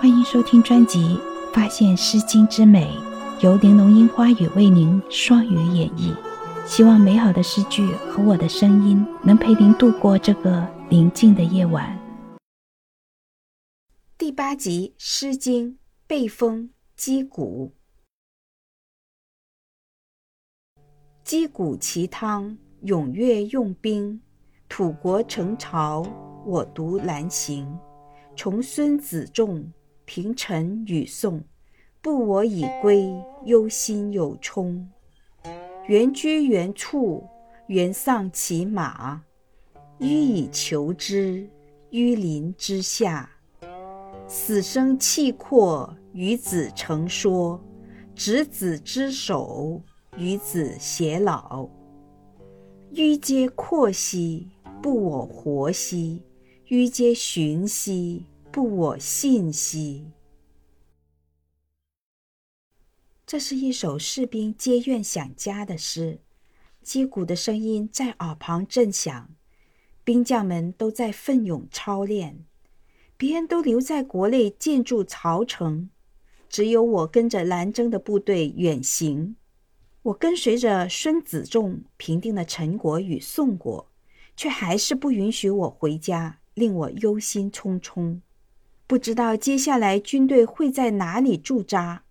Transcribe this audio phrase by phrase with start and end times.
[0.00, 0.98] 欢迎收听专辑
[1.52, 2.86] 《发现诗经之美》，
[3.44, 6.16] 由玲珑樱花雨为您双语演绎。
[6.66, 11.98] 希望美好的诗句和我的声音能陪您度过这个宁静的夜晚。
[14.16, 15.72] 第八集《诗经·
[16.06, 16.62] 背风·
[16.96, 17.74] 击鼓》。
[21.22, 24.18] 击鼓其汤，踊跃用兵。
[24.66, 26.06] 土国成朝，
[26.46, 27.78] 我独南行。
[28.34, 29.70] 重孙子仲，
[30.12, 31.40] 平陈与宋。
[32.02, 33.08] 不我以归，
[33.44, 34.84] 忧心有忡。
[35.86, 37.22] 原居原处，
[37.68, 39.22] 原丧其马。
[40.00, 41.48] 予以求之，
[41.90, 43.30] 於林之下。
[44.26, 47.62] 死生契阔，与子成说。
[48.16, 49.80] 执子之手，
[50.16, 51.68] 与子偕老。
[52.90, 54.48] 於嗟阔兮，
[54.82, 56.20] 不我活兮；
[56.66, 60.10] 予嗟洵兮，不我信兮。
[63.24, 66.18] 这是一首士兵皆愿想家的诗，
[66.82, 69.30] 击鼓的声音在耳旁震响，
[70.02, 72.44] 兵将们都在奋勇操练。
[73.16, 75.90] 别人都留在国内建筑曹城，
[76.48, 79.36] 只有我跟着南征的部队远行。
[80.02, 83.92] 我跟随着孙子仲平定了陈国与宋国，
[84.34, 88.20] 却还是不允许我回家，令我忧心忡忡。
[88.90, 92.02] 不知道接下来军队会在哪里驻扎。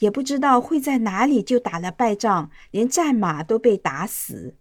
[0.00, 4.54] 也不知道会在哪里就打了败仗，连战马都被打死。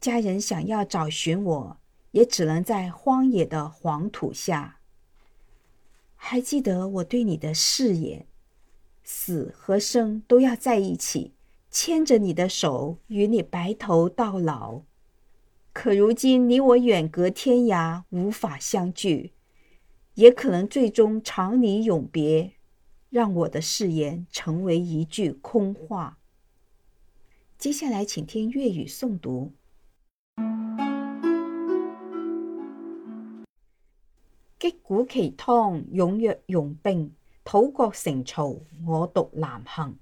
[0.00, 1.78] 家人想要找寻我，
[2.12, 4.76] 也只能在荒野的黄土下。
[6.14, 8.28] 还记得我对你的誓言，
[9.02, 11.34] 死和生都要在一起，
[11.72, 14.82] 牵着你的手，与你白头到老。
[15.72, 19.32] 可如今你我远隔天涯，无法相聚，
[20.14, 22.52] 也可能最终长离永别。
[23.10, 26.18] 让我的誓言成为一句空话。
[27.56, 29.52] 接下来，请听粤语诵读。
[34.58, 37.14] 击鼓其汤，踊跃用兵。
[37.44, 39.96] 土国成曹，我独南行。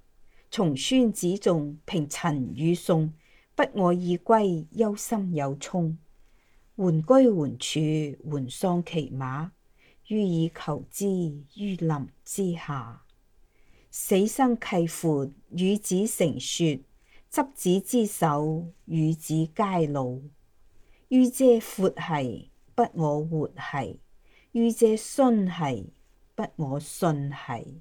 [0.50, 3.12] 从孙子仲，平陈与宋。
[3.54, 5.98] 不我以归，忧心有冲。
[6.76, 7.81] 缓居缓处，
[8.31, 9.53] 缓丧其马。
[10.12, 11.06] 予以求之，
[11.56, 13.00] 於林之下。
[13.91, 16.81] 死生契乎，與子成說。
[17.33, 20.19] 執子之手，與子偕老。
[21.09, 23.97] 予嗟闊兮，不我活兮；
[24.53, 25.91] 予嗟信兮，
[26.34, 27.81] 不我信兮。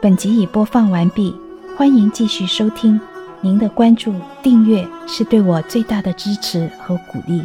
[0.00, 1.34] 本集已播放完毕，
[1.76, 3.00] 欢迎继续收听。
[3.40, 7.44] 您的关注、订阅是对我最大的支持和鼓励。